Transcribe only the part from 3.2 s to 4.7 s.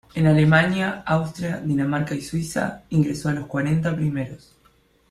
a los cuarenta primeros.